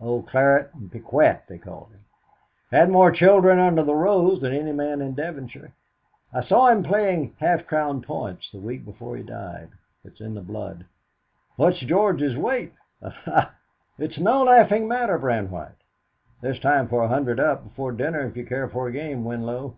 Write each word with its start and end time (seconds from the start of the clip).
Old 0.00 0.26
'Claret 0.26 0.74
and 0.74 0.90
Piquet,' 0.90 1.42
they 1.48 1.56
called 1.56 1.92
him; 1.92 2.04
had 2.72 2.90
more 2.90 3.12
children 3.12 3.60
under 3.60 3.84
the 3.84 3.94
rose 3.94 4.40
than 4.40 4.52
any 4.52 4.72
man 4.72 5.00
in 5.00 5.14
Devonshire. 5.14 5.72
I 6.32 6.42
saw 6.42 6.66
him 6.66 6.82
playing 6.82 7.36
half 7.38 7.68
crown 7.68 8.02
points 8.02 8.50
the 8.50 8.58
week 8.58 8.84
before 8.84 9.16
he 9.16 9.22
died. 9.22 9.68
It's 10.04 10.20
in 10.20 10.34
the 10.34 10.40
blood. 10.40 10.86
What's 11.54 11.78
George's 11.78 12.36
weight? 12.36 12.72
ah, 13.04 13.10
ha!" 13.24 13.54
"It's 13.96 14.18
no 14.18 14.42
laughing 14.42 14.88
matter, 14.88 15.16
Brandwhite. 15.16 15.80
There's 16.40 16.58
time 16.58 16.88
for 16.88 17.04
a 17.04 17.08
hundred 17.08 17.38
up 17.38 17.62
before 17.62 17.92
dinner 17.92 18.22
if 18.22 18.36
you 18.36 18.44
care 18.44 18.68
for 18.68 18.88
a 18.88 18.92
game, 18.92 19.24
Winlow?" 19.24 19.76